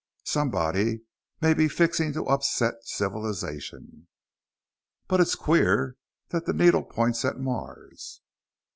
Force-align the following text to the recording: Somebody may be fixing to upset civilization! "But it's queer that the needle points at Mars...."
Somebody 0.25 1.01
may 1.41 1.53
be 1.53 1.67
fixing 1.67 2.11
to 2.13 2.25
upset 2.25 2.73
civilization! 2.87 4.07
"But 5.07 5.19
it's 5.21 5.35
queer 5.35 5.95
that 6.29 6.47
the 6.47 6.53
needle 6.53 6.81
points 6.83 7.23
at 7.23 7.37
Mars...." 7.37 8.19